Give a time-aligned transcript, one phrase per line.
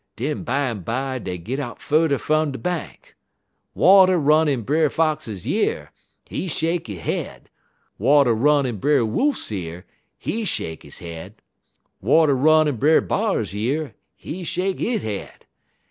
[0.15, 3.15] Den bimeby dey git out furder fum de bank.
[3.75, 5.91] Water run in Brer Fox year,
[6.25, 7.51] he shake he head;
[7.99, 9.85] water run in Brer Wolf year,
[10.17, 11.35] he shake he head;
[12.01, 15.45] water run in Brer B'ar year, he shake he head.